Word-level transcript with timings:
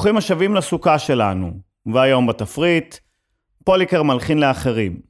ברוכים 0.00 0.16
השבים 0.16 0.54
לסוכה 0.54 0.98
שלנו, 0.98 1.52
והיום 1.86 2.26
בתפריט, 2.26 2.96
פוליקר 3.64 4.02
מלחין 4.02 4.38
לאחרים. 4.38 5.00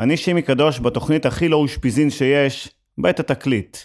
אני 0.00 0.16
שימי 0.16 0.42
קדוש 0.42 0.80
בתוכנית 0.80 1.26
הכי 1.26 1.48
לא 1.48 1.56
אושפיזין 1.56 2.10
שיש, 2.10 2.68
בית 2.98 3.20
התקליט. 3.20 3.76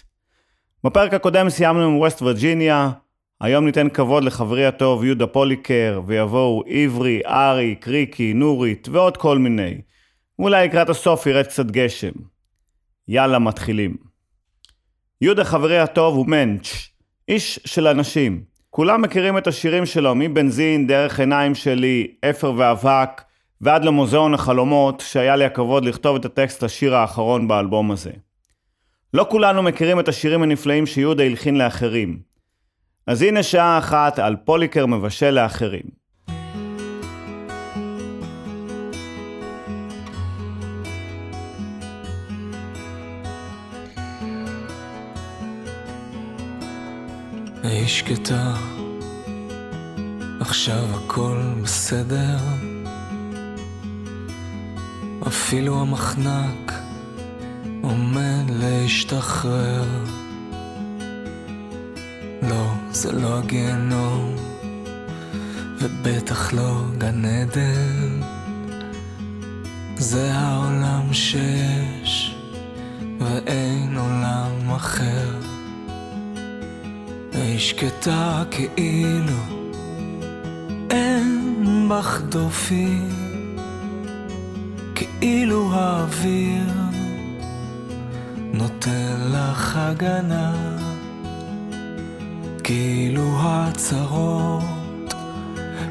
בפרק 0.84 1.14
הקודם 1.14 1.50
סיימנו 1.50 1.84
עם 1.84 1.96
ווסט 1.96 2.22
וירג'יניה, 2.22 2.90
היום 3.40 3.64
ניתן 3.64 3.88
כבוד 3.88 4.24
לחברי 4.24 4.66
הטוב 4.66 5.04
יהודה 5.04 5.26
פוליקר, 5.26 6.00
ויבואו 6.06 6.62
עברי, 6.66 7.20
ארי, 7.26 7.74
קריקי, 7.74 8.32
נורית 8.32 8.88
ועוד 8.92 9.16
כל 9.16 9.38
מיני. 9.38 9.80
ואולי 10.38 10.68
לקראת 10.68 10.88
הסוף 10.88 11.26
ירד 11.26 11.44
קצת 11.44 11.66
גשם. 11.66 12.12
יאללה, 13.08 13.38
מתחילים. 13.38 13.96
יהודה 15.20 15.44
חברי 15.44 15.78
הטוב 15.78 16.14
הוא 16.14 16.26
מענץ', 16.26 16.68
איש 17.28 17.60
של 17.64 17.86
אנשים. 17.86 18.47
כולם 18.70 19.02
מכירים 19.02 19.38
את 19.38 19.46
השירים 19.46 19.86
שלו, 19.86 20.14
מבנזין, 20.14 20.86
דרך 20.86 21.20
עיניים 21.20 21.54
שלי, 21.54 22.06
אפר 22.30 22.52
ואבק, 22.56 23.22
ועד 23.60 23.84
למוזיאון 23.84 24.34
החלומות, 24.34 25.00
שהיה 25.06 25.36
לי 25.36 25.44
הכבוד 25.44 25.84
לכתוב 25.84 26.16
את 26.16 26.24
הטקסט 26.24 26.64
לשיר 26.64 26.96
האחרון 26.96 27.48
באלבום 27.48 27.90
הזה. 27.90 28.10
לא 29.14 29.26
כולנו 29.30 29.62
מכירים 29.62 30.00
את 30.00 30.08
השירים 30.08 30.42
הנפלאים 30.42 30.86
שיהודה 30.86 31.24
הלחין 31.24 31.58
לאחרים. 31.58 32.18
אז 33.06 33.22
הנה 33.22 33.42
שעה 33.42 33.78
אחת 33.78 34.18
על 34.18 34.36
פוליקר 34.36 34.86
מבשל 34.86 35.30
לאחרים. 35.30 35.97
היא 47.68 47.86
שקטה, 47.86 48.54
עכשיו 50.40 50.84
הכל 50.94 51.42
בסדר. 51.62 52.38
אפילו 55.26 55.80
המחנק 55.80 56.72
עומד 57.82 58.44
להשתחרר. 58.50 59.84
לא, 62.42 62.72
זה 62.90 63.12
לא 63.12 63.38
הגיהנום, 63.38 64.36
ובטח 65.80 66.52
לא 66.52 66.82
גן 66.98 67.24
עדן. 67.24 68.20
זה 69.96 70.34
העולם 70.34 71.12
שיש, 71.12 72.36
ואין 73.20 73.96
עולם 73.96 74.70
אחר. 74.76 75.57
היא 77.42 77.58
שקטה 77.58 78.42
כאילו 78.50 79.36
אין 80.90 81.88
בך 81.90 82.20
דופי, 82.28 82.98
כאילו 84.94 85.74
האוויר 85.74 86.72
נותן 88.52 89.16
לך 89.32 89.76
הגנה, 89.76 90.76
כאילו 92.64 93.34
הצרות 93.40 95.14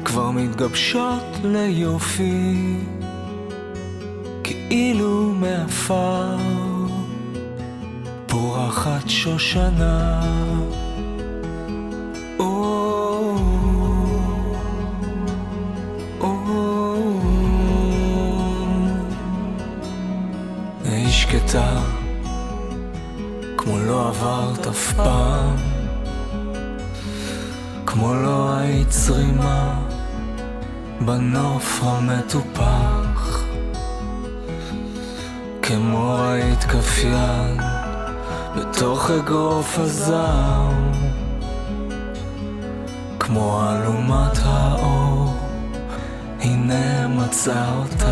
כבר 0.04 0.30
מתגבשות 0.30 1.24
ליופי, 1.44 2.76
כאילו 4.44 5.32
מעפר 5.34 6.36
פורחת 8.26 9.08
שושנה. 9.08 10.20
עברת 24.20 24.66
אף 24.66 24.92
פעם, 24.92 25.56
כמו 27.86 28.14
לא 28.14 28.56
היית 28.56 28.88
צרימה 28.88 29.80
בנוף 31.00 31.80
המטופח, 31.82 33.42
כמו 35.62 36.18
היית 36.22 36.64
כף 36.64 37.04
יד 37.04 37.60
בתוך 38.56 39.10
אגרוף 39.10 39.78
הזעם, 39.78 40.92
כמו 43.20 43.62
אלומת 43.70 44.38
האור, 44.44 45.36
הנה 46.40 47.08
מצא 47.08 47.64
אותך. 47.78 48.06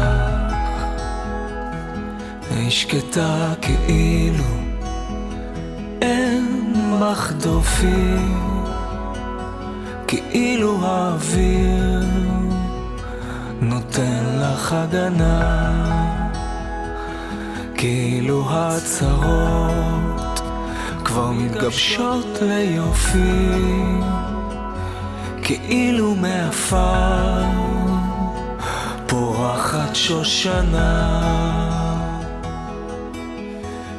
היא 2.51 2.71
שקטה 2.71 3.55
כאילו 3.63 4.66
אין 6.03 6.73
בך 7.01 7.33
דופים, 7.33 8.65
כאילו 10.07 10.87
האוויר 10.87 12.05
נותן 13.61 14.25
לך 14.41 14.73
הגנה, 14.73 15.73
כאילו 17.75 18.47
הצרות 18.51 20.41
כבר 21.05 21.31
מתגבשות 21.31 22.39
ליופי, 22.43 23.51
כאילו 25.43 26.15
מעפר 26.15 27.45
פורחת 29.07 29.95
שושנה. 29.95 31.37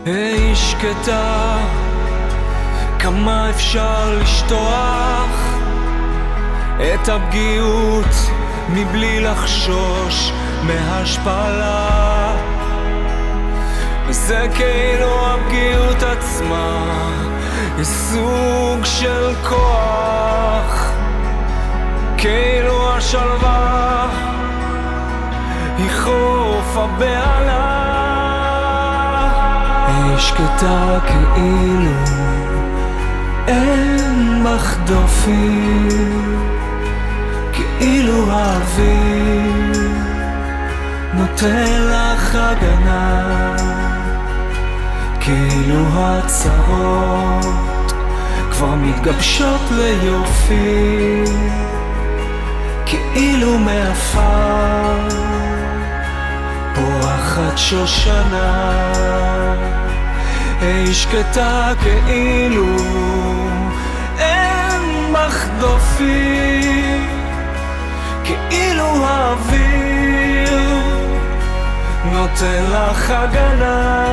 היי 0.06 0.56
שקטה, 0.56 1.58
כמה 3.08 3.50
אפשר 3.50 4.20
לשטוח 4.22 5.56
את 6.78 7.10
הפגיעות 7.10 8.16
מבלי 8.70 9.20
לחשוש 9.20 10.32
מהשפלה 10.64 12.36
וזה 14.08 14.48
כאילו 14.56 15.28
הפגיעות 15.28 16.04
עצמה 16.04 16.88
היא 17.78 17.86
סוג 17.86 18.86
של 18.86 19.34
כוח. 19.50 20.92
כאילו 22.18 22.94
השלווה 22.94 24.08
היא 25.78 25.90
חוף 25.92 26.78
הבעלה 26.78 27.78
שקטה 30.20 31.00
כאילו 31.06 32.37
אין 33.48 34.44
בך 34.44 34.78
דופים 34.86 36.38
כאילו 37.54 38.32
האוויר 38.32 39.72
נותן 41.14 41.82
לך 41.90 42.36
הגנה. 42.36 43.38
כאילו 45.28 45.84
הצרות 45.96 47.94
כבר 48.52 48.76
מתגבשות 48.76 49.62
ליופי 49.72 51.24
כאילו 52.86 53.58
מעפר 53.60 55.08
פורחת 56.76 57.58
שושנה 57.58 58.72
היא 60.62 60.94
שקטה 60.94 61.72
כאילו 61.84 62.76
אין 64.20 65.14
בך 65.14 65.46
דופי 65.60 66.62
כאילו 68.24 69.06
האוויר 69.06 70.58
נותן 72.12 72.64
לך 72.72 73.12
הגנה 73.12 74.08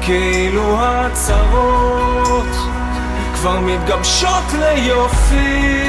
כאילו 0.00 0.76
הצרות 0.80 2.56
כבר 3.34 3.60
מתגבשות 3.60 4.44
ליופי 4.58 5.88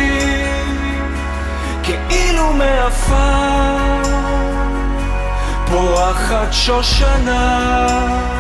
כאילו 1.84 2.54
מעפר 2.54 3.80
פורחת 5.68 6.48
שושנה 6.52 8.39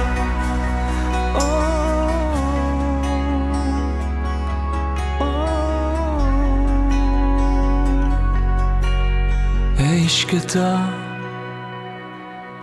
שקטה, 10.10 10.86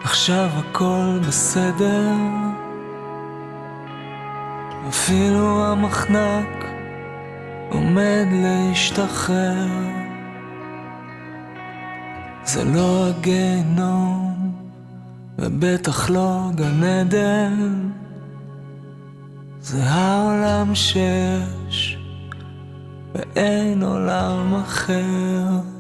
עכשיו 0.03 0.51
הכל 0.57 1.19
בסדר. 1.29 2.13
אפילו 4.89 5.65
המחנק 5.67 6.65
עומד 7.71 8.27
להשתחרר. 8.33 9.67
זה 12.45 12.65
לא 12.65 13.09
הגיהנום, 13.09 14.55
ובטח 15.39 16.11
לא 16.11 16.51
גן 16.55 16.85
עדן. 16.85 17.89
זה 19.61 19.85
העולם 19.85 20.75
שיש, 20.75 21.99
ואין 23.15 23.83
עולם 23.83 24.55
אחר. 24.55 25.76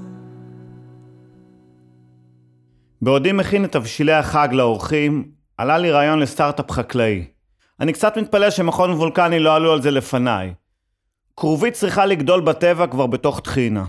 בעודי 3.03 3.33
מכין 3.33 3.65
את 3.65 3.73
תבשילי 3.73 4.13
החג 4.13 4.49
לאורחים, 4.53 5.25
עלה 5.59 5.79
לי 5.79 5.91
רעיון 5.91 6.19
לסטארט-אפ 6.19 6.71
חקלאי. 6.71 7.25
אני 7.81 7.93
קצת 7.93 8.19
מתפלא 8.19 8.51
שמכון 8.51 8.91
וולקני 8.91 9.39
לא 9.39 9.55
עלו 9.55 9.73
על 9.73 9.83
זה 9.83 9.91
לפניי. 9.91 10.55
כרובית 11.37 11.75
צריכה 11.75 12.07
לגדול 12.07 12.41
בטבע 12.41 12.87
כבר 12.87 13.07
בתוך 13.07 13.41
טחינה. 13.41 13.85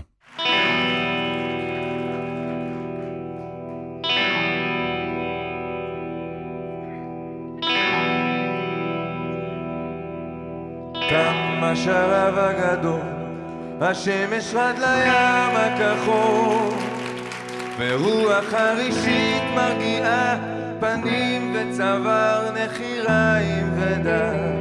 תם 11.08 11.60
השרב 11.62 12.38
הגדול, 12.38 13.00
השמש 13.80 14.54
רד 14.54 14.74
לים 14.78 15.56
הכחול, 15.56 16.87
ורוח 17.78 18.44
חרישית 18.50 19.42
מרגיעה 19.54 20.36
פנים 20.80 21.54
וצוואר 21.54 22.50
נחיריים 22.52 23.70
ודם. 23.74 24.58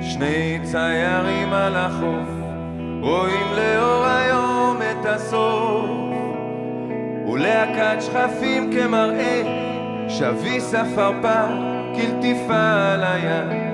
שני 0.00 0.58
ציירים 0.62 1.52
על 1.52 1.76
החוף, 1.76 2.28
רואים 3.00 3.46
לאור 3.56 4.04
היום 4.06 4.76
את 4.90 5.06
הסוף, 5.06 5.90
ולהקת 7.28 8.02
שכפים 8.02 8.72
כמראה, 8.72 9.42
שביס 10.08 10.74
עפרפר 10.74 11.46
כלטיפה 11.94 12.92
על 12.92 13.04
הים. 13.04 13.66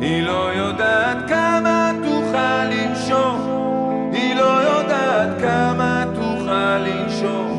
היא 0.00 0.22
לא 0.22 0.50
יודעת 0.54 1.28
כמה 1.28 1.92
תוכל 2.02 2.64
לנשום, 2.64 3.40
היא 4.12 4.34
לא 4.34 4.42
יודעת 4.42 4.79
כמה 5.40 6.04
תוכל 6.14 6.78
לנשום, 6.78 7.50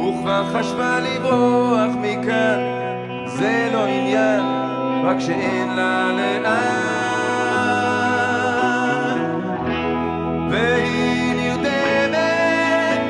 וכבר 0.00 0.44
חשבה 0.52 1.00
לברוח 1.00 1.92
מכאן, 2.00 2.58
זה 3.26 3.70
לא 3.72 3.86
עניין, 3.86 4.44
רק 5.04 5.20
שאין 5.20 5.68
לה 5.76 6.12
לאן. 6.12 6.80
והיא 10.50 11.34
נרדמת 11.36 13.00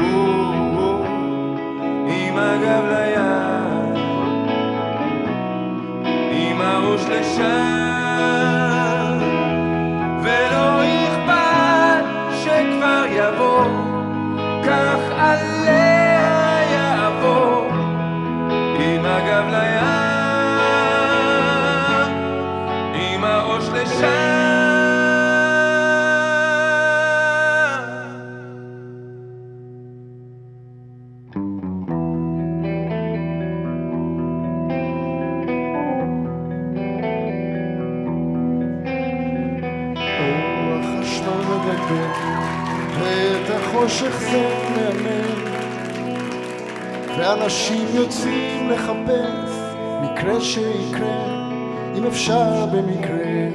או-או, 0.00 1.04
עם 2.08 2.38
הגב 2.38 2.84
לים. 2.90 3.94
עם 6.30 6.60
הראש 6.60 7.04
לשם, 7.04 7.67
ואנשים 47.48 47.86
יוצאים 47.94 48.70
לחפש 48.70 49.50
מקרה 50.02 50.40
שיקרה, 50.40 51.40
אם 51.98 52.06
אפשר 52.06 52.66
במקרה. 52.66 53.48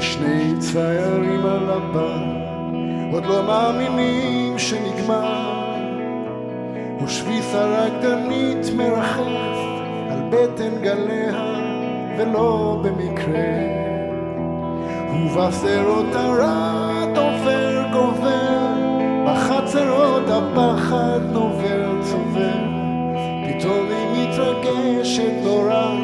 שני 0.00 0.58
ציירים 0.58 1.46
על 1.46 1.70
הבר, 1.70 2.22
עוד 3.12 3.26
לא 3.26 3.42
מאמינים 3.42 4.58
שנגמר. 4.58 5.74
ושביס 7.04 7.54
הרקדנית 7.54 8.66
מרחף 8.76 9.58
על 10.10 10.20
בטן 10.30 10.82
גליה, 10.82 11.58
ולא 12.18 12.80
במקרה. 12.82 13.54
ובשדרות 15.14 16.14
הרעת 16.14 17.18
עובר 17.18 17.82
גובר, 17.92 18.47
בחצרות 19.68 20.22
הפחד 20.28 21.20
נובר 21.32 22.02
צובר. 22.02 22.58
פתאום 23.48 23.86
היא 23.90 24.28
מתרגשת 24.28 25.32
נורא, 25.44 25.94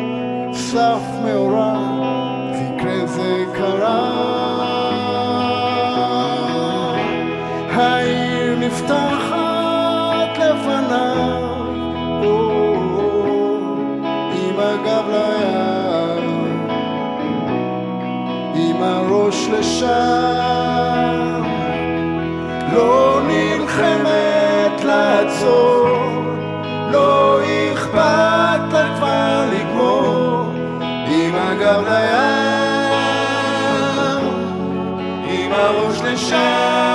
סף 0.52 1.00
מאורע, 1.24 1.74
מקרה 2.50 3.06
זה 3.06 3.44
קרה. 3.54 4.10
העיר 7.70 8.58
נפתחת 8.58 10.38
לפניו, 10.38 11.64
עם 14.32 14.58
הגב 14.58 15.04
לים. 15.08 16.68
עם 18.54 18.82
הראש 18.82 19.48
לשם, 19.52 20.33
הגב 31.54 31.82
לים, 31.88 33.44
עם 35.24 35.52
הראש 35.52 36.00
לשם. 36.02 36.93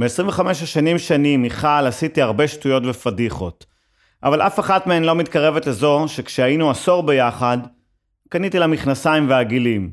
ב-25 0.00 0.48
השנים 0.50 0.98
שאני 0.98 1.34
עם 1.34 1.42
מיכל 1.42 1.86
עשיתי 1.86 2.22
הרבה 2.22 2.48
שטויות 2.48 2.82
ופדיחות. 2.86 3.66
אבל 4.22 4.42
אף 4.42 4.60
אחת 4.60 4.86
מהן 4.86 5.02
לא 5.02 5.14
מתקרבת 5.14 5.66
לזו 5.66 6.04
שכשהיינו 6.06 6.70
עשור 6.70 7.02
ביחד, 7.02 7.58
קניתי 8.28 8.58
לה 8.58 8.66
מכנסיים 8.66 9.30
ועגילים. 9.30 9.90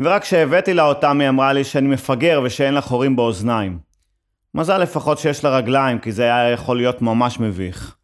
ורק 0.00 0.22
כשהבאתי 0.22 0.74
לה 0.74 0.82
אותם 0.82 1.20
היא 1.20 1.28
אמרה 1.28 1.52
לי 1.52 1.64
שאני 1.64 1.88
מפגר 1.88 2.40
ושאין 2.44 2.74
לה 2.74 2.80
חורים 2.80 3.16
באוזניים. 3.16 3.78
מזל 4.54 4.78
לפחות 4.78 5.18
שיש 5.18 5.44
לה 5.44 5.56
רגליים, 5.56 5.98
כי 5.98 6.12
זה 6.12 6.22
היה 6.22 6.50
יכול 6.50 6.76
להיות 6.76 7.02
ממש 7.02 7.40
מביך. 7.40 7.96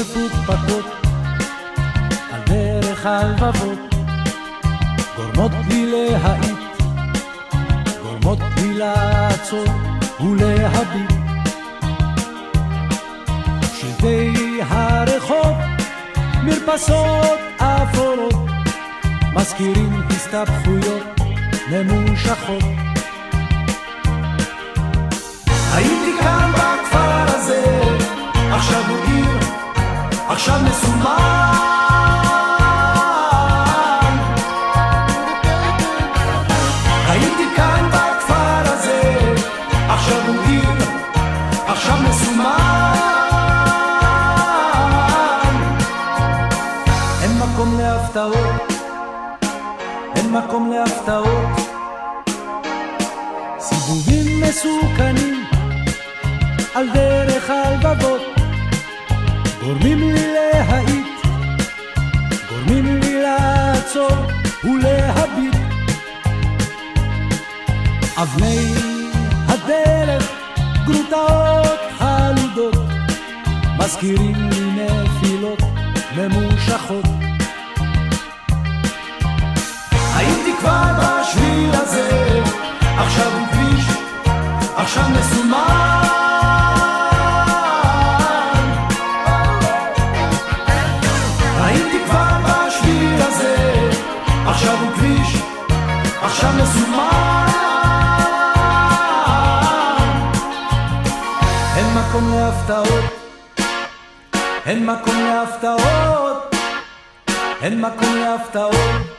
מפוקפקות 0.00 0.84
על 2.32 2.40
דרך 2.46 3.06
הלבבות 3.06 3.75
לי 6.06 6.12
להאיט, 6.12 6.82
גורמות 8.02 8.38
לי 8.56 8.74
לעצור 8.74 9.64
ולהביט. 10.20 11.12
שלטי 13.74 14.60
הרחוב, 14.68 15.56
מרפסות 16.42 17.38
אפורות. 17.58 18.34
מזכירים 19.34 20.02
הסתבכויות 20.10 21.20
ממושכות. 21.70 22.62
הייתי 25.74 26.12
כאן 26.20 26.52
בכפר 26.52 27.36
הזה, 27.36 27.64
עכשיו 28.52 28.82
הוא 28.88 28.98
עיר, 29.06 29.38
עכשיו 30.28 30.60
מסומן. 30.64 31.95
מקום 50.38 50.72
להפתעות. 50.72 51.56
סיבובים 53.58 54.40
מסוכנים 54.40 55.44
על 56.74 56.88
דרך 56.94 57.50
הלבבות. 57.50 58.20
גורמים 59.64 59.98
לי 59.98 60.32
להאיט, 60.32 61.26
גורמים 62.48 63.00
לי 63.00 63.22
לעצור 63.22 64.16
ולהביט. 64.64 65.56
אבני 68.16 68.74
הדרך 69.48 70.30
גרוטאות 70.86 71.80
חלודות 71.98 72.74
מזכירים 73.78 74.50
לי 74.50 74.84
נפילות 74.84 75.62
ממושכות 76.16 77.04
כבר 80.58 80.82
בשביל 80.98 81.70
הזה, 81.74 82.40
עכשיו 82.98 83.32
הוא 83.38 83.46
כביש, 83.48 83.84
עכשיו 84.76 85.04
מסומן. 85.10 86.02
הייתי 91.64 92.04
כבר 92.06 92.28
בשביל 92.44 93.22
הזה, 93.22 93.56
עכשיו 94.46 94.74
הוא 94.80 94.92
כביש, 94.96 95.36
עכשיו 96.22 96.50
מסומן. 96.62 97.46
אין 101.76 101.86
מקום 101.94 102.32
להפתעות, 102.34 103.04
אין 104.66 104.86
מקום 104.86 105.16
להפתעות, 105.24 106.54
אין 107.62 107.80
מקום 107.80 108.14
להפתעות. 108.16 109.15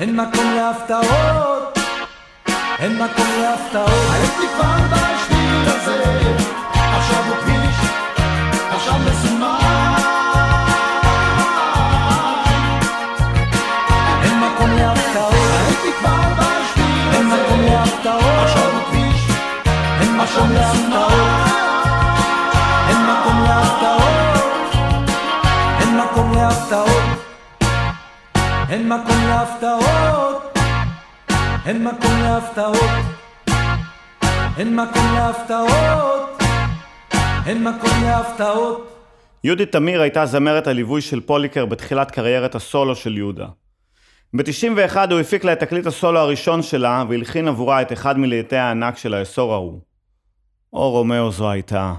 אין 0.00 0.16
מקום 0.16 0.54
להפתעות, 0.54 1.78
אין 2.78 3.02
מקום 3.02 3.26
להפתעות. 3.40 4.12
הייתי 4.12 4.48
כבר 4.56 4.76
בשביל 4.90 5.64
הזה, 5.66 6.02
עכשיו 6.72 7.24
הוא 7.28 7.36
כביש, 7.36 7.76
עכשיו 8.70 8.94
מסומן. 9.06 9.94
אין 14.22 14.40
מקום 14.40 14.70
להפתעות, 14.70 15.50
הייתי 15.66 15.92
כבר 15.98 16.18
בשביל 16.38 17.08
הזה, 17.08 17.16
אין 17.16 17.26
מקום 17.26 17.60
להפתעות, 17.60 18.44
עכשיו 18.44 18.70
הוא 18.72 18.82
כביש, 18.90 19.28
אין 20.00 20.16
מקום 20.16 20.50
להפתעות. 20.52 21.60
אין 22.88 23.02
מקום 23.02 23.42
להפתעות, 23.42 24.74
אין 25.80 25.96
מקום 26.00 26.32
להפתעות. 26.32 27.19
אין 28.70 28.88
מקום 28.88 29.16
להפתעות, 29.28 30.58
אין 31.66 31.84
מקום 31.84 32.22
להפתעות, 32.22 32.90
אין 34.58 34.76
מקום 34.76 35.02
להפתעות, 35.14 36.42
אין 37.46 37.64
מקום 37.64 37.90
להפתעות. 38.02 39.06
יהודית 39.44 39.72
תמיר 39.72 40.00
הייתה 40.00 40.26
זמרת 40.26 40.66
הליווי 40.66 41.00
של 41.00 41.20
פוליקר 41.20 41.66
בתחילת 41.66 42.10
קריירת 42.10 42.54
הסולו 42.54 42.94
של 42.94 43.16
יהודה. 43.16 43.46
ב-91 44.34 44.96
הוא 45.10 45.20
הפיק 45.20 45.44
לה 45.44 45.52
את 45.52 45.60
תקליט 45.60 45.86
הסולו 45.86 46.18
הראשון 46.18 46.62
שלה 46.62 47.04
והלחין 47.08 47.48
עבורה 47.48 47.82
את 47.82 47.92
אחד 47.92 48.18
מלהיטי 48.18 48.56
הענק 48.56 48.96
של 48.96 49.14
העשור 49.14 49.52
ההוא. 49.52 49.80
או 50.72 50.90
רומאו 50.90 51.30
זו 51.30 51.50
הייתה. 51.50 51.94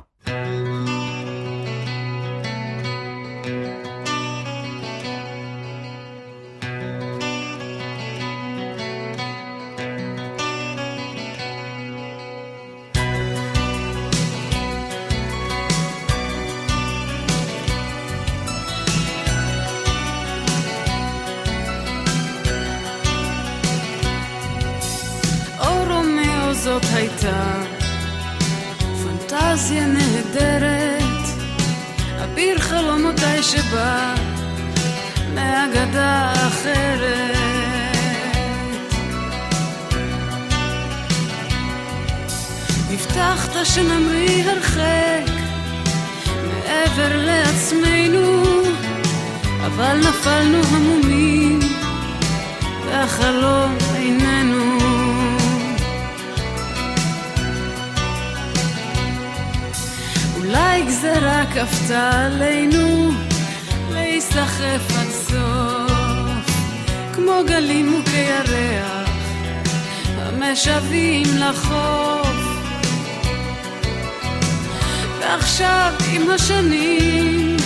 ועכשיו 75.31 75.93
עם 76.13 76.29
השנים 76.29 77.57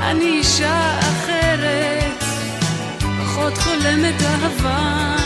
אני 0.00 0.24
אישה 0.24 0.98
אחרת, 1.00 2.24
פחות 3.00 3.58
חולמת 3.58 4.22
אהבה, 4.22 5.16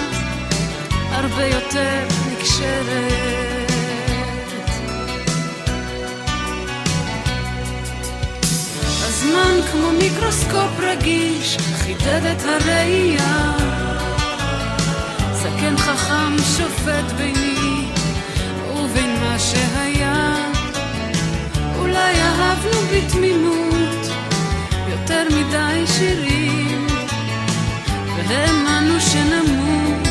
הרבה 1.10 1.44
יותר 1.44 2.06
נקשרת. 2.32 3.70
הזמן 8.82 9.60
כמו 9.72 9.90
מיקרוסקופ 9.98 10.70
רגיש, 10.78 11.56
חידד 11.56 12.24
את 12.32 12.42
הראייה. 12.44 13.56
זקן 15.32 15.76
חכם 15.76 16.36
שופט 16.56 17.12
ביני 17.16 17.84
ובין 18.76 19.16
מה 19.20 19.38
שהיה. 19.38 20.29
אולי 22.00 22.22
אהבנו 22.22 22.80
בתמימות 22.92 24.06
יותר 24.88 25.22
מדי 25.28 25.84
שירים, 25.86 26.86
והם 28.28 28.64
שנמות 29.00 30.08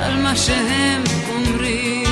על 0.00 0.22
מה 0.22 0.36
שהם 0.36 1.02
אומרים. 1.28 2.02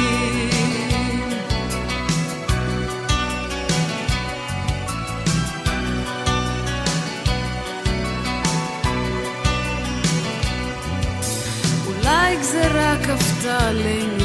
אולי 11.86 12.36
גזרה 12.36 12.96
כפתה 13.02 13.68
עלינו 13.68 14.24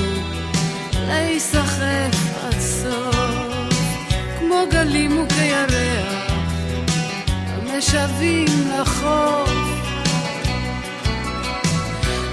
להיסחף 1.07 2.24
כמו 4.55 4.63
גלים 4.71 5.23
וכירח, 5.23 6.31
המשווים 7.47 8.71
לחוף. 8.79 9.49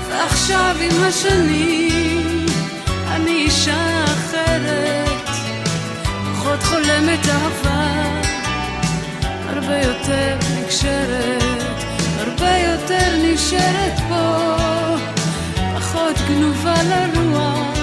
ועכשיו 0.08 0.76
עם 0.80 1.04
השנים 1.04 2.46
אני 3.06 3.30
אישה 3.30 4.04
אחרת, 4.04 5.28
פחות 6.32 6.62
חולמת 6.62 7.26
אהבה, 7.28 8.02
הרבה 9.48 9.76
יותר 9.76 10.36
נקשרת, 10.60 11.72
הרבה 12.18 12.58
יותר 12.58 13.16
נשארת 13.24 13.98
פה, 14.08 14.54
פחות 15.76 16.16
גנובה 16.28 16.74
לרוח, 16.82 17.78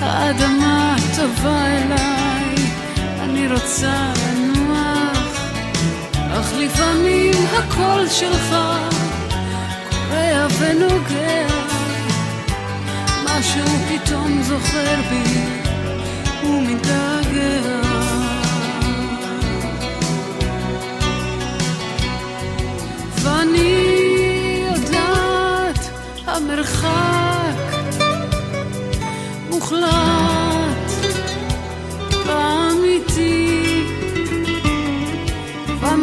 האדמה 0.00 0.96
טובה 1.16 1.27
רוצה 3.68 4.12
לנוח, 4.16 5.40
אך 6.32 6.52
לפעמים 6.58 7.34
הקול 7.58 8.08
שלך 8.08 8.54
קורע 10.08 10.46
ונוגע, 10.58 11.46
משהו 13.24 13.64
פתאום 13.88 14.42
זוכר 14.42 14.96
בי 15.10 15.46
ומתגעגע. 16.46 17.80
ואני 23.22 24.64
יודעת 24.70 25.90
המרחק 26.26 27.58
מוחלט 29.50 30.47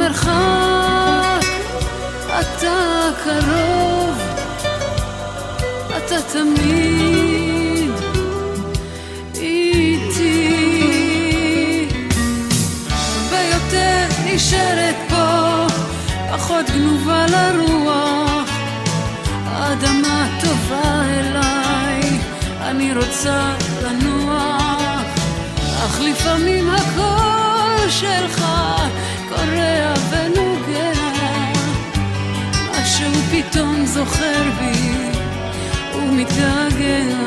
במרחק 0.06 1.46
אתה 2.40 3.10
קרוב 3.24 4.18
אתה 5.98 6.16
תמיד 6.34 7.92
איתי. 9.36 10.46
הרבה 12.90 13.42
יותר 13.54 14.06
נשארת 14.26 14.96
פה 15.10 15.66
פחות 16.32 16.66
גנובה 16.70 17.26
לרוח. 17.28 18.50
האדמה 19.46 20.28
טובה 20.42 21.02
אליי 21.06 22.20
אני 22.62 22.94
רוצה 22.94 23.56
לנוח. 23.84 25.02
אך 25.86 26.00
לפעמים 26.02 26.70
הקול 26.70 27.90
שלך 27.90 28.65
זוכר 33.96 34.44
בי 34.60 35.10
ומתגעגע 35.98 37.26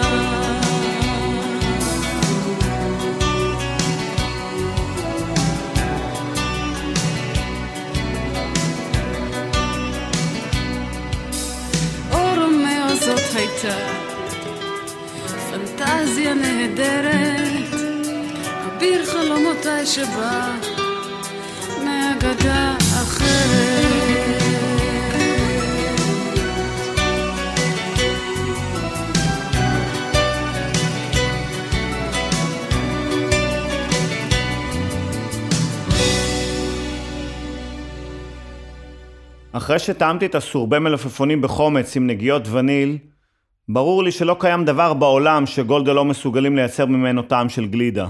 זאת 13.00 13.35
הייתה 13.35 13.76
פנטזיה 15.50 16.35
נהדרת, 16.35 17.81
אביר 18.66 19.07
חלומותיי 19.07 19.87
שבא 19.87 20.50
מאגדה 21.85 22.74
אחרת. 22.78 23.97
אחרי 39.59 39.79
שטעמתי 39.79 40.27
את 40.27 40.35
הסורבי 40.35 40.79
מלפפונים 40.79 41.42
בחומץ 41.42 41.97
עם 41.97 42.07
נגיעות 42.07 42.49
וניל, 42.49 42.99
ברור 43.68 44.05
לי 44.05 44.12
שלא 44.12 44.37
קיים 44.40 44.64
דבר 44.64 44.94
בעולם 44.94 45.47
שגולדה 45.47 45.92
לא 45.92 46.05
מסוגלים 46.05 46.57
לייצר 46.57 46.87
ממנו 46.87 47.23
טעם 47.23 47.49
של 47.49 47.66
גלידה. 47.66 48.09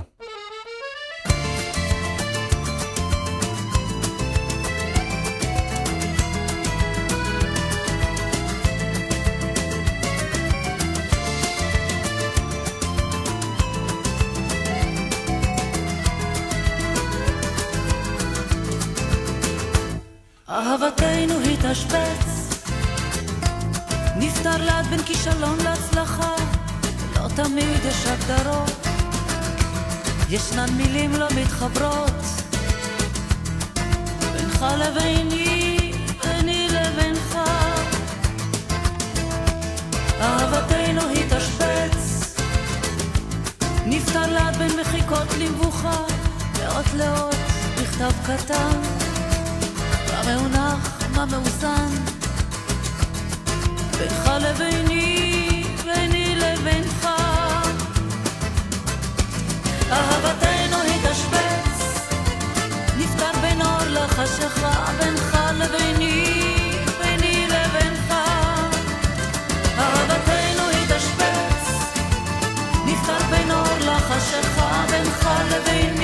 בינך 75.64 75.97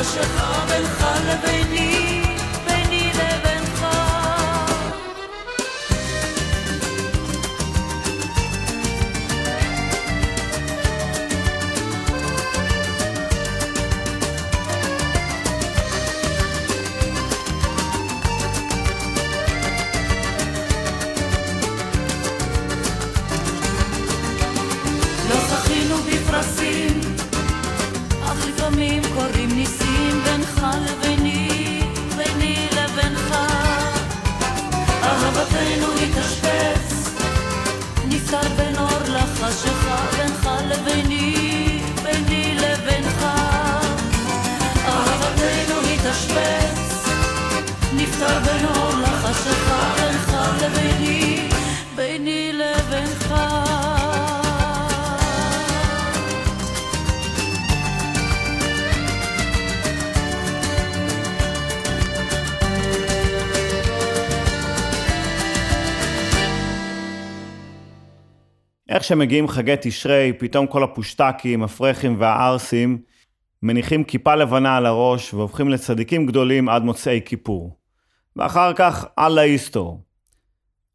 לחשיכה 0.00 0.64
בינך 0.68 1.06
לביני 1.26 1.89
שמגיעים 69.10 69.48
חגי 69.48 69.74
תשרי, 69.80 70.32
פתאום 70.38 70.66
כל 70.66 70.82
הפושטקים, 70.82 71.62
הפרחים 71.62 72.16
והערסים 72.18 72.98
מניחים 73.62 74.04
כיפה 74.04 74.34
לבנה 74.34 74.76
על 74.76 74.86
הראש 74.86 75.34
והופכים 75.34 75.68
לצדיקים 75.68 76.26
גדולים 76.26 76.68
עד 76.68 76.82
מוצאי 76.82 77.20
כיפור. 77.24 77.76
ואחר 78.36 78.72
כך, 78.72 79.06
אללה 79.18 79.42
איסטור. 79.42 80.00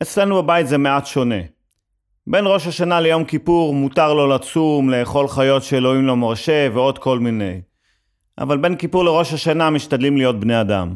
אצלנו 0.01 0.43
בבית 0.43 0.67
זה 0.67 0.77
מעט 0.77 1.05
שונה. 1.05 1.41
בין 2.27 2.45
ראש 2.47 2.67
השנה 2.67 3.01
ליום 3.01 3.25
כיפור 3.25 3.73
מותר 3.73 4.13
לו 4.13 4.27
לצום, 4.27 4.89
לאכול 4.89 5.27
חיות 5.27 5.63
שאלוהים 5.63 6.05
לא 6.05 6.15
מרשה 6.15 6.67
ועוד 6.73 6.99
כל 6.99 7.19
מיני. 7.19 7.61
אבל 8.37 8.57
בין 8.57 8.75
כיפור 8.75 9.05
לראש 9.05 9.33
השנה 9.33 9.69
משתדלים 9.69 10.17
להיות 10.17 10.39
בני 10.39 10.61
אדם. 10.61 10.95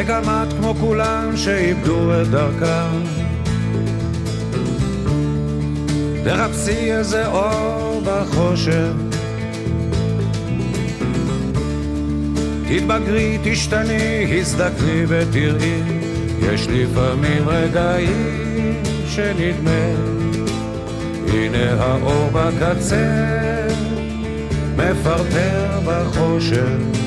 וגם 0.00 0.22
את 0.22 0.52
כמו 0.52 0.74
כולם 0.80 1.36
שאיבדו 1.36 2.22
את 2.22 2.28
דרכם. 2.28 3.02
תחפשי 6.24 6.92
איזה 6.92 7.26
אור 7.26 8.02
בחושך. 8.04 8.92
תתבגרי, 12.68 13.38
תשתני, 13.44 14.38
הזדקני 14.40 15.04
ותראי, 15.08 15.82
יש 16.42 16.68
לפעמים 16.68 17.48
רגעים 17.48 18.82
שנדמה, 19.06 19.94
הנה 21.28 21.82
האור 21.82 22.30
בקצה, 22.32 23.06
מפרפר 24.76 25.80
בחושך. 25.86 26.97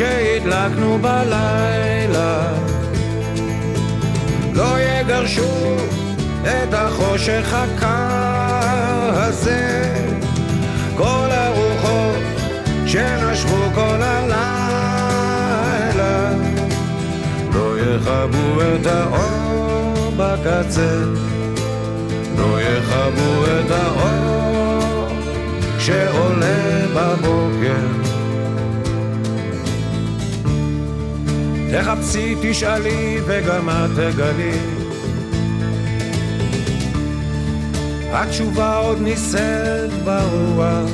שהדלקנו 0.00 0.98
בלילה. 0.98 2.52
לא 4.54 4.80
יגרשו 4.80 5.76
את 6.42 6.74
החושך 6.74 7.54
הקר 7.54 9.10
הזה. 9.12 9.94
כל 10.96 11.28
הרוחות 11.30 12.16
שנשבו 12.86 13.70
כל 13.74 14.02
הלילה. 14.02 14.32
לא 17.54 17.78
יכבו 17.80 18.62
את 18.62 18.86
האור 18.86 20.12
בקצה. 20.16 21.04
לא 22.38 22.60
יכבו 22.60 23.44
את 23.44 23.70
האור 23.70 25.08
שעולה 25.78 26.86
בבוקר 26.94 27.99
תחפשי, 31.72 32.34
תשאלי, 32.42 33.18
וגם 33.26 33.70
את 33.70 33.90
תגלי. 33.96 34.58
התשובה 38.12 38.76
עוד 38.76 38.98
נישאת 39.00 39.92
ברוח. 40.04 40.90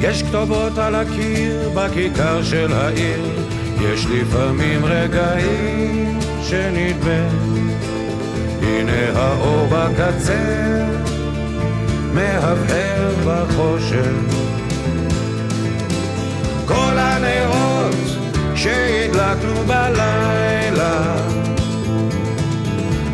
יש 0.00 0.22
כתובות 0.22 0.78
על 0.78 0.94
הקיר 0.94 1.70
בכיכר 1.74 2.42
של 2.42 2.72
העיר, 2.72 3.24
יש 3.80 4.06
לפעמים 4.06 4.84
רגעים 4.84 6.18
שנדמה, 6.42 7.28
הנה 8.62 9.18
האור 9.18 9.66
בקצה, 9.70 10.86
מהבהר 12.14 13.10
בחושך. 13.26 14.39
הנרות 17.24 17.94
שהדלקנו 18.54 19.54
בלילה. 19.66 21.16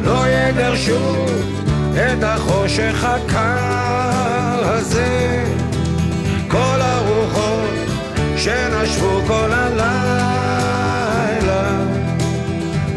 לא 0.04 0.24
יגרשו 0.28 1.26
את 1.94 2.22
החושך 2.22 3.04
הקר 3.04 4.68
הזה. 4.68 5.44
כל 6.48 6.78
הרוחות 6.80 7.68
שנשבו 8.36 9.20
כל 9.26 9.52
הלילה. 9.52 9.86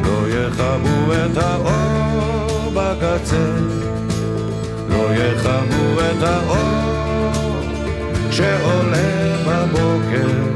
לא 0.03 0.29
יכבו 0.29 1.13
את 1.13 1.37
האור 1.37 2.71
בקצה. 2.73 3.45
לא 4.89 5.13
יכבו 5.13 5.99
את 5.99 6.23
האור 6.23 7.09
שעולה 8.31 9.35
בבוקר 9.47 10.48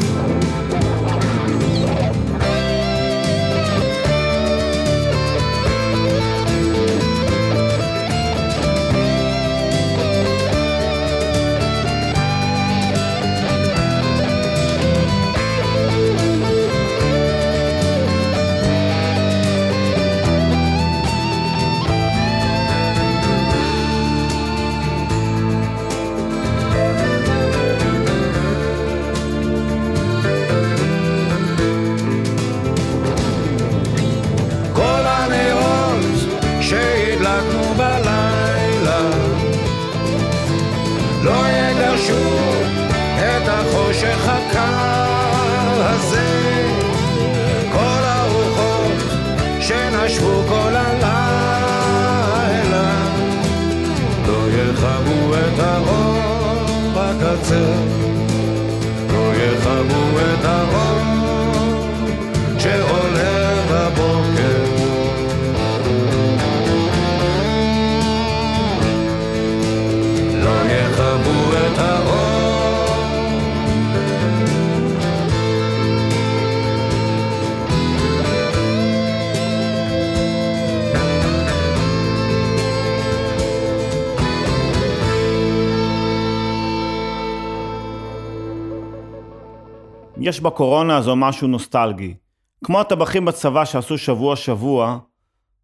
יש 90.33 90.41
בקורונה 90.41 90.97
הזו 90.97 91.15
משהו 91.15 91.47
נוסטלגי. 91.47 92.13
כמו 92.65 92.79
הטבחים 92.79 93.25
בצבא 93.25 93.65
שעשו 93.65 93.97
שבוע-שבוע, 93.97 94.97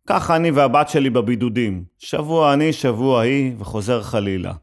ככה 0.07 0.35
אני 0.35 0.51
והבת 0.51 0.89
שלי 0.89 1.09
בבידודים. 1.09 1.83
שבוע 1.97 2.53
אני, 2.53 2.73
שבוע 2.73 3.21
היא, 3.21 3.53
וחוזר 3.59 4.01
חלילה. 4.01 4.53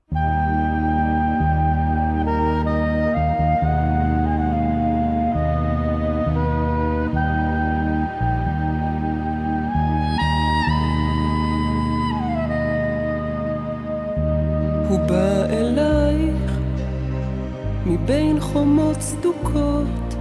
חומות 18.52 19.00
סדוקות, 19.00 20.14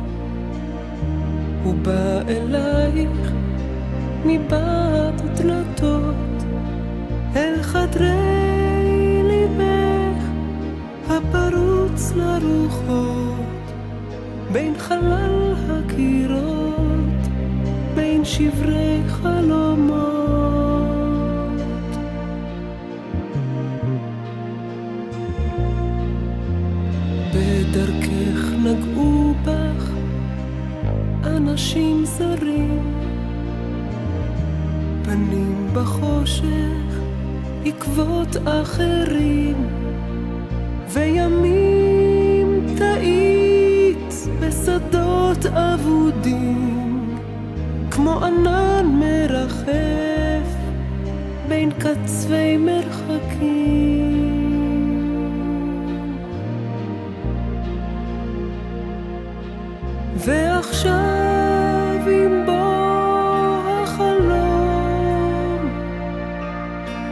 הוא 1.63 1.73
בא 1.81 2.21
אלייך 2.27 3.31
מבעד 4.25 5.21
דלתות, 5.35 6.45
אל 7.35 7.61
חדרי 7.61 9.21
ליבך 9.23 10.23
הפרוץ 11.09 12.11
לרוחות, 12.15 13.73
בין 14.51 14.73
חלל 14.77 15.53
הקירות, 15.69 17.21
בין 17.95 18.25
שברי 18.25 19.01
חלומות. 19.07 20.34
בדרכך 27.75 28.53
נגעו 28.63 29.33
בך 29.45 29.91
אנשים 31.23 32.05
זרים, 32.05 32.93
פנים 35.03 35.67
בחושך, 35.73 36.99
עקבות 37.65 38.38
אחרים, 38.45 39.67
וימים 40.88 42.65
טעית 42.77 44.13
בשדות 44.39 45.45
אבודים, 45.45 47.15
כמו 47.91 48.23
ענן 48.23 48.85
מרחף 48.99 50.55
בין 51.47 51.71
קצווי 51.71 52.57
מרחקים. 52.57 54.24
ועכשיו 60.15 61.99
עם 62.08 62.45
בוא 62.45 63.71
החלום, 63.84 65.69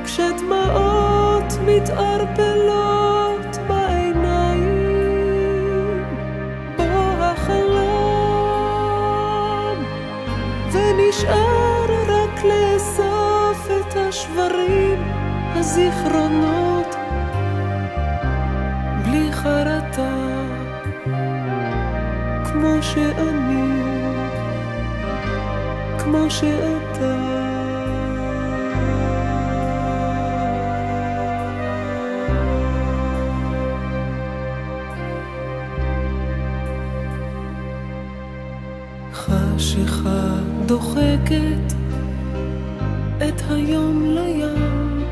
כשדמעות 0.03 1.53
מתערפלות 1.65 3.57
בעיניים, 3.67 4.83
בוא 6.77 6.85
החלום, 7.19 7.83
ונשאר 10.71 11.85
רק 12.07 12.43
לאסוף 12.43 13.67
את 13.79 13.95
השברים, 13.95 15.03
הזיכרונות, 15.55 16.62
שאני, 22.93 23.63
כמו 25.97 26.29
שאתה. 26.29 27.33
חשיכה 39.13 40.39
דוחקת 40.65 41.73
את 43.17 43.41
היום 43.49 44.05
לים, 44.05 45.03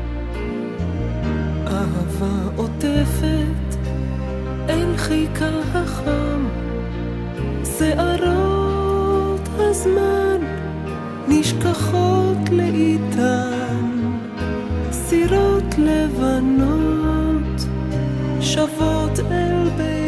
אהבה 1.66 2.50
עוטפת 2.56 3.76
אל 4.68 4.96
חיקה 4.96 5.50
החם. 5.74 6.31
שערות 7.82 9.48
הזמן 9.58 10.40
נשכחות 11.28 12.38
לאיתן, 12.50 13.90
סירות 14.90 15.78
לבנות 15.78 17.60
שבות 18.40 19.18
אל 19.30 19.68
ביתן. 19.76 20.01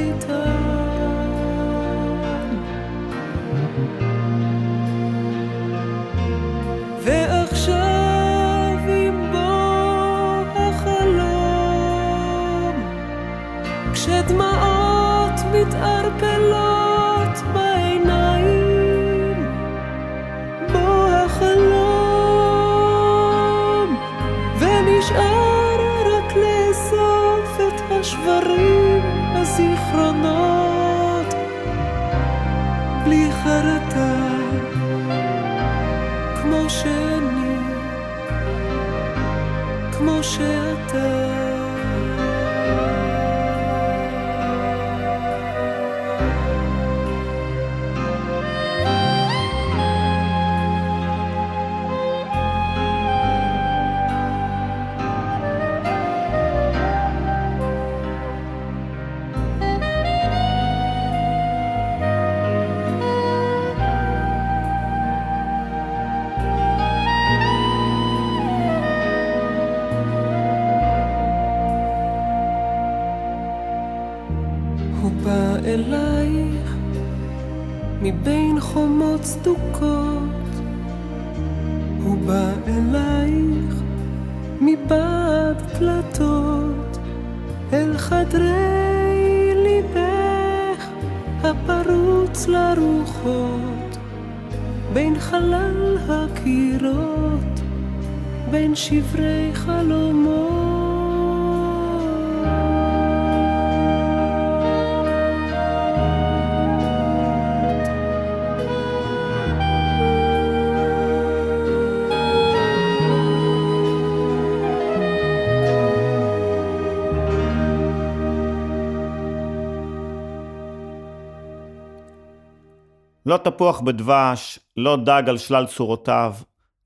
לא 123.26 123.36
תפוח 123.36 123.80
בדבש, 123.80 124.58
לא 124.76 124.96
דג 124.96 125.22
על 125.28 125.38
שלל 125.38 125.66
צורותיו, 125.66 126.34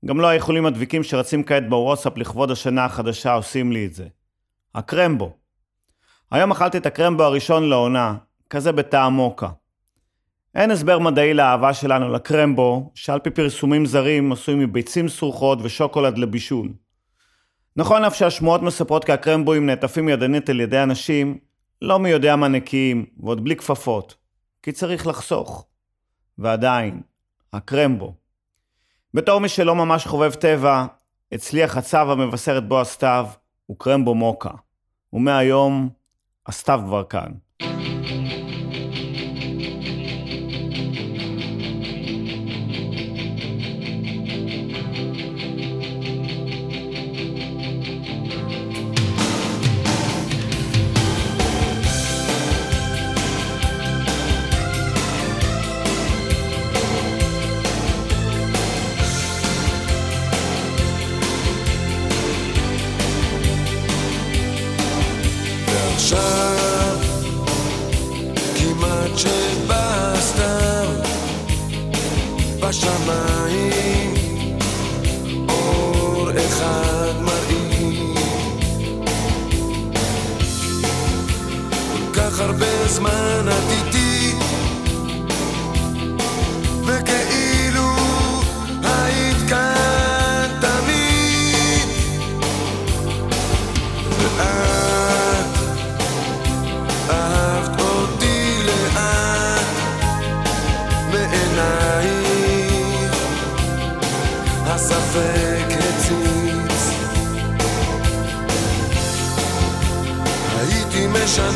גם 0.05 0.21
לא 0.21 0.27
האיחולים 0.27 0.65
הדביקים 0.65 1.03
שרצים 1.03 1.43
כעת 1.43 1.69
בוואטסאפ 1.69 2.17
לכבוד 2.17 2.51
השנה 2.51 2.85
החדשה 2.85 3.33
עושים 3.33 3.71
לי 3.71 3.85
את 3.85 3.93
זה. 3.93 4.07
הקרמבו. 4.75 5.31
היום 6.31 6.51
אכלתי 6.51 6.77
את 6.77 6.85
הקרמבו 6.85 7.23
הראשון 7.23 7.69
לעונה, 7.69 8.15
כזה 8.49 8.71
בטעם 8.71 9.13
מוקה. 9.13 9.49
אין 10.55 10.71
הסבר 10.71 10.99
מדעי 10.99 11.33
לאהבה 11.33 11.73
שלנו 11.73 12.09
לקרמבו, 12.13 12.91
שעל 12.95 13.19
פי 13.19 13.29
פרסומים 13.29 13.85
זרים 13.85 14.31
עשוי 14.31 14.55
מביצים 14.55 15.07
סרוחות 15.07 15.59
ושוקולד 15.61 16.17
לבישול. 16.17 16.69
נכון 17.75 18.03
אף 18.03 18.15
שהשמועות 18.15 18.61
מספרות 18.61 19.05
כי 19.05 19.11
הקרמבואים 19.11 19.65
נעטפים 19.65 20.09
ידנית 20.09 20.49
על 20.49 20.59
ידי 20.59 20.83
אנשים 20.83 21.37
לא 21.81 21.99
מי 21.99 22.09
יודע 22.09 22.35
מה 22.35 22.47
נקיים, 22.47 23.05
ועוד 23.19 23.43
בלי 23.43 23.55
כפפות. 23.55 24.15
כי 24.63 24.71
צריך 24.71 25.07
לחסוך. 25.07 25.68
ועדיין, 26.39 27.01
הקרמבו. 27.53 28.13
בתור 29.13 29.39
מי 29.39 29.49
שלא 29.49 29.75
ממש 29.75 30.07
חובב 30.07 30.33
טבע, 30.33 30.85
הצליח 31.31 31.77
הצו 31.77 31.97
המבשר 31.97 32.57
את 32.57 32.67
בו 32.67 32.81
הסתיו 32.81 33.27
הוא 33.65 33.79
קרמבו 33.79 34.15
מוקה. 34.15 34.49
ומהיום, 35.13 35.89
הסתיו 36.47 36.81
כבר 36.85 37.03
כאן. 37.03 37.31
כמעט 69.09 69.17
שבא 69.17 70.13
סתיו 70.19 70.87
בשמיים 72.59 74.13
אור 75.49 76.29
אחד 76.31 77.13
מראים. 77.21 78.13
כל 81.91 82.13
כך 82.13 82.39
הרבה 82.39 82.87
זמן 82.87 83.45
את 83.49 83.88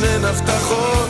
משנן 0.03 0.25
הבטחות 0.25 1.02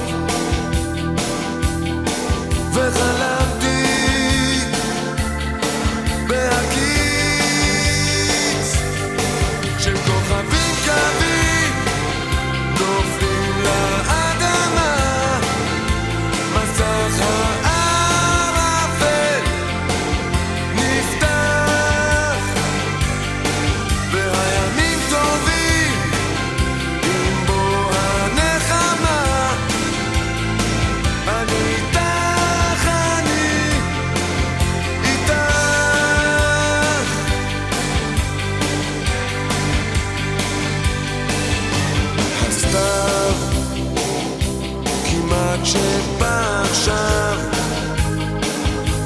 כמעט 45.64 45.66
שבא 45.66 46.62
עכשיו 46.64 47.38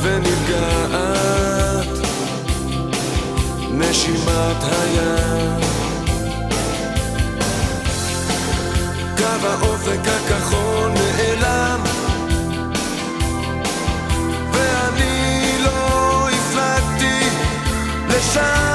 ונרגעת 0.02 1.88
נשימת 3.72 4.64
הים 4.64 5.62
קו 9.18 9.48
האופק 9.48 10.08
הכחול 10.08 10.92
נעלם 10.92 11.80
ואני 14.52 15.58
לא 15.64 16.30
הפלגתי 16.30 17.30
לשם 18.10 18.67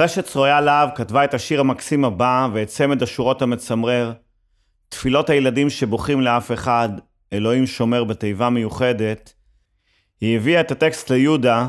אחרי 0.00 0.08
שצרויה 0.08 0.60
להב 0.60 0.88
כתבה 0.94 1.24
את 1.24 1.34
השיר 1.34 1.60
המקסים 1.60 2.04
הבא 2.04 2.48
ואת 2.52 2.68
צמד 2.68 3.02
השורות 3.02 3.42
המצמרר, 3.42 4.12
תפילות 4.88 5.30
הילדים 5.30 5.70
שבוכים 5.70 6.20
לאף 6.20 6.52
אחד, 6.52 6.88
אלוהים 7.32 7.66
שומר 7.66 8.04
בתיבה 8.04 8.50
מיוחדת, 8.50 9.32
היא 10.20 10.36
הביאה 10.36 10.60
את 10.60 10.70
הטקסט 10.70 11.10
ליהודה, 11.10 11.68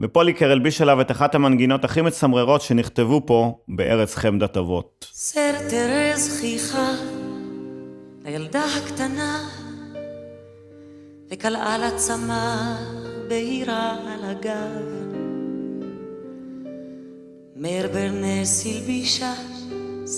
ופוליקר 0.00 0.50
הלביש 0.50 0.80
עליו 0.80 1.00
את 1.00 1.10
אחת 1.10 1.34
המנגינות 1.34 1.84
הכי 1.84 2.02
מצמררות 2.02 2.62
שנכתבו 2.62 3.22
פה 3.26 3.58
בארץ 3.68 4.14
חמדת 4.14 4.56
אבות. 4.56 5.06
סר 5.12 5.52
תרז 5.70 6.40
חייכה 6.40 6.92
לילדה 8.24 8.64
הקטנה 8.64 9.38
וקלעה 11.30 11.78
לה 11.78 11.90
צמא 11.96 12.76
בהירה 13.28 13.96
על 14.14 14.24
הגב. 14.24 15.01
מאיר 17.62 17.88
ברנס 17.88 18.66
הלבישה 18.66 19.34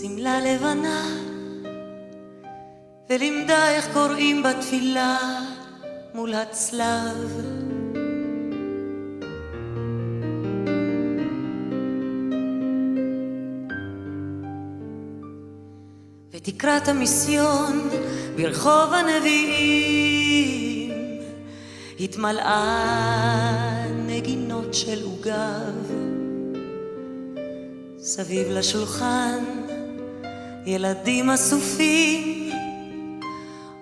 שמלה 0.01 0.41
לבנה 0.41 1.07
ולימדה 3.11 3.71
איך 3.71 3.89
קוראים 3.93 4.43
בתפילה 4.43 5.19
מול 6.15 6.35
הצלב. 6.35 7.41
ותקרת 16.33 16.89
המיסיון 16.89 17.89
ברחוב 18.37 18.93
הנביאים 18.93 20.93
התמלאה 22.01 23.85
נגינות 24.07 24.75
של 24.75 25.03
עוגב. 25.03 26.04
סביב 28.07 28.47
לשולחן 28.51 29.45
ילדים 30.67 31.31
אסופים 31.31 32.51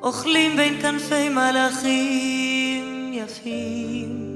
אוכלים 0.03 0.57
בין 0.57 0.83
כנפי 0.83 1.29
מלאכים 1.29 3.13
יפים. 3.15 4.33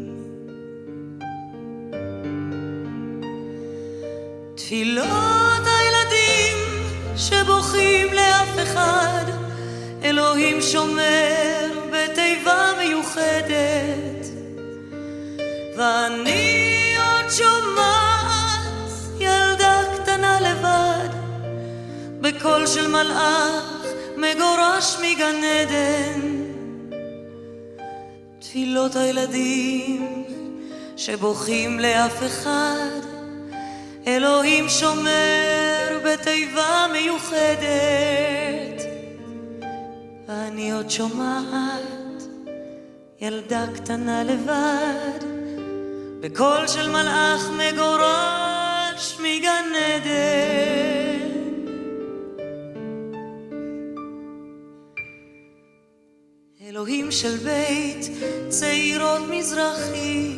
תפילות 4.55 5.63
הילדים 5.67 6.57
שבוכים 7.17 8.13
לאף 8.13 8.59
אחד, 8.63 9.25
אלוהים 10.05 10.63
שומר 10.63 11.67
בתיבה 11.93 12.73
מיוחדת. 12.79 14.27
ואני 15.77 16.67
עוד 16.97 17.31
שומעת 17.31 18.06
בקול 22.27 22.67
של 22.67 22.89
מלאך 22.89 23.85
מגורש 24.17 24.97
מגן 25.03 25.41
עדן. 25.45 26.21
תפילות 28.39 28.97
הילדים 28.97 30.25
שבוכים 30.97 31.81
לאף 31.81 32.23
אחד, 32.27 33.01
אלוהים 34.07 34.69
שומר 34.69 36.01
בתיבה 36.05 36.87
מיוחדת. 36.93 38.83
ואני 40.29 40.73
עוד 40.73 40.91
שומעת 40.91 42.23
ילדה 43.21 43.67
קטנה 43.75 44.25
לבד, 44.25 45.25
בקול 46.21 46.67
של 46.67 46.91
מלאך 46.91 47.51
מגורש 47.51 49.17
מגן 49.21 49.73
עדן. 49.75 51.06
אלוהים 56.87 57.13
של 57.13 57.37
בית 57.37 58.11
צעירות 58.49 59.21
מזרחי 59.31 60.37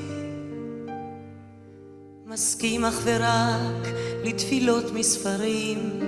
מסכים 2.26 2.84
אך 2.84 3.00
ורק 3.04 3.88
לתפילות 4.24 4.92
מספרים. 4.94 6.00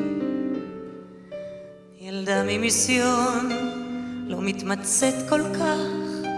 ילדה 2.01 2.43
ממיסיון 2.43 3.49
לא 4.27 4.41
מתמצאת 4.41 5.15
כל 5.29 5.43
כך, 5.55 6.29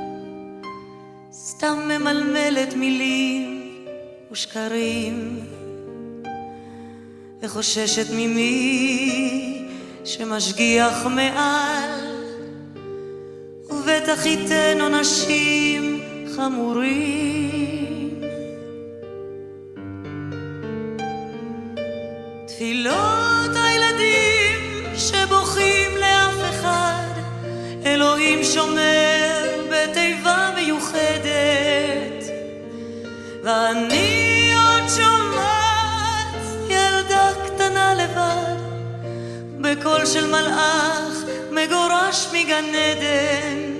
סתם 1.33 1.79
ממלמלת 1.89 2.75
מילים 2.75 3.75
ושקרים, 4.33 5.41
וחוששת 7.43 8.07
ממי 8.13 9.69
שמשגיח 10.05 11.07
מעל, 11.07 11.92
ובטח 13.83 14.27
ייתן 14.27 14.81
עונשים 14.81 16.01
חמורים. 16.37 18.21
תפילות 22.47 23.51
הילדים 23.55 24.85
שבוכים 24.97 25.91
לאף 26.01 26.51
אחד, 26.51 27.21
אלוהים 27.87 28.45
שומר 28.45 29.51
בתיבה 29.71 30.51
מיוחדת. 30.55 32.25
ואני 33.45 34.53
עוד 34.55 34.89
שומעת 34.97 36.69
ילדה 36.69 37.31
קטנה 37.47 37.95
לבד, 37.95 38.63
בקול 39.61 40.07
של 40.07 40.27
מלאך 40.27 41.25
מגורש 41.51 42.27
מגן 42.33 42.65
עדן. 42.75 43.72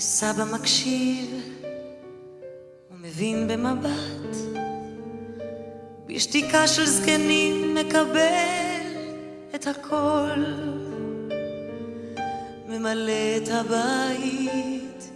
וסבא 0.00 0.44
מקשיב 0.44 1.30
ומבין 2.90 3.48
במבט. 3.48 4.36
בשתיקה 6.06 6.68
של 6.68 6.86
זקנים 6.86 7.74
מקבל 7.74 8.86
את 9.54 9.66
הכל, 9.66 10.44
ממלא 12.68 13.36
את 13.36 13.48
הבית 13.48 15.10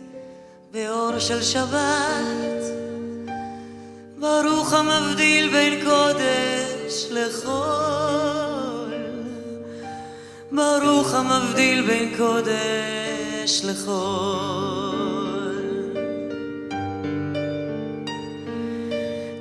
באור 0.73 1.19
של 1.19 1.43
שבת, 1.43 2.63
ברוך 4.19 4.73
המבדיל 4.73 5.51
בין 5.51 5.85
קודש 5.85 7.07
לחול, 7.11 8.95
ברוך 10.53 11.15
המבדיל 11.15 11.87
בין 11.87 12.17
קודש 12.17 13.04
לחול. 13.65 15.35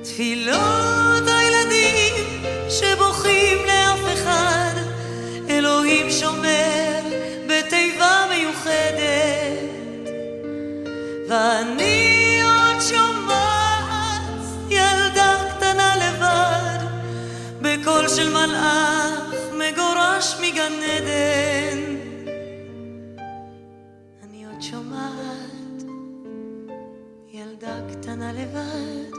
תפילות 0.02 1.22
הילדים 1.26 2.14
שבוכים 2.68 3.58
לאף 3.66 4.00
אחד, 4.14 4.74
אלוהים 5.50 6.10
שומר 6.10 7.00
בתיבה 7.46 8.26
מיוחדת. 8.30 9.24
ואני 11.28 12.40
עוד 12.42 12.80
שומעת 12.80 14.22
ילדה 14.70 15.36
קטנה 15.50 15.96
לבד, 15.96 16.84
בקול 17.60 18.08
של 18.08 18.28
מלאך 18.28 19.34
מגורש 19.52 20.34
מגן 20.40 20.72
עדן. 20.82 21.93
קטנה 28.14 28.32
לבד. 28.32 29.18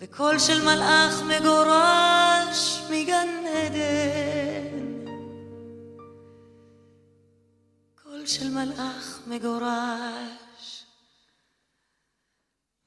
וקול 0.00 0.38
של 0.38 0.64
מלאך 0.64 1.22
מגורש 1.22 2.82
מגן 2.90 3.28
עדן. 3.46 4.78
קול 8.02 8.26
של 8.26 8.50
מלאך 8.50 9.20
מגורש 9.26 10.84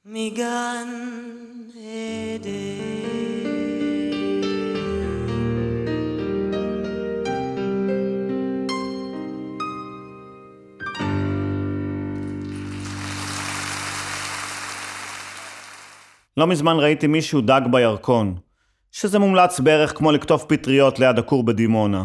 מגן 0.04 0.88
עדן. 1.74 2.97
לא 16.38 16.46
מזמן 16.46 16.76
ראיתי 16.78 17.06
מישהו 17.06 17.40
דג 17.40 17.60
בירקון, 17.70 18.34
שזה 18.92 19.18
מומלץ 19.18 19.60
בערך 19.60 19.98
כמו 19.98 20.12
לקטוף 20.12 20.44
פטריות 20.44 20.98
ליד 20.98 21.18
הכור 21.18 21.44
בדימונה. 21.44 22.04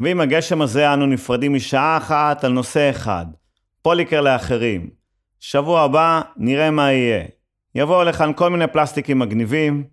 ועם 0.00 0.20
הגשם 0.20 0.62
הזה 0.62 0.94
אנו 0.94 1.06
נפרדים 1.06 1.54
משעה 1.54 1.96
אחת 1.96 2.44
על 2.44 2.52
נושא 2.52 2.90
אחד, 2.90 3.26
פוליקר 3.82 4.20
לאחרים. 4.20 4.90
שבוע 5.40 5.80
הבא 5.80 6.20
נראה 6.36 6.70
מה 6.70 6.92
יהיה. 6.92 7.24
יבואו 7.74 8.04
לכאן 8.04 8.32
כל 8.36 8.50
מיני 8.50 8.66
פלסטיקים 8.66 9.18
מגניבים. 9.18 9.84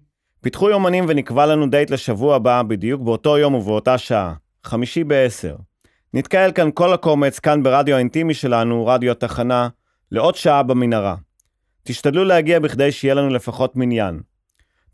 פיתחו 0.42 0.70
יומנים 0.70 1.06
ונקבע 1.08 1.46
לנו 1.46 1.70
דייט 1.70 1.90
לשבוע 1.90 2.36
הבא 2.36 2.64
בדיוק 2.64 3.02
באותו 3.02 3.38
יום 3.38 3.54
ובאותה 3.54 3.98
שעה, 3.98 4.34
חמישי 4.64 5.04
בעשר. 5.04 5.56
נתקהל 6.14 6.52
כאן 6.52 6.70
כל 6.74 6.94
הקומץ, 6.94 7.40
כאן 7.40 7.64
ברדיו 7.64 7.96
האינטימי 7.96 8.34
שלנו, 8.34 8.88
רדיו 8.88 9.12
התחנה, 9.12 9.68
לעוד 10.12 10.36
שעה 10.36 10.64
במנהרה. 10.64 11.16
תשתדלו 11.84 12.24
להגיע 12.24 12.60
בכדי 12.60 12.92
שיהיה 12.92 13.14
לנו 13.14 13.30
לפחות 13.30 13.76
מניין. 13.76 14.20